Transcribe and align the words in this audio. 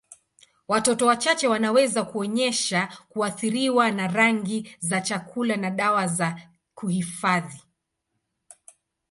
Watoto 0.67 1.05
wachache 1.05 1.47
wanaweza 1.47 2.03
kuonyesha 2.03 2.89
kuathiriwa 3.09 3.91
na 3.91 4.07
rangi 4.07 4.75
za 4.79 5.01
chakula 5.01 5.57
na 5.57 5.71
dawa 5.71 6.07
za 6.07 6.41
kuhifadhi. 6.75 7.61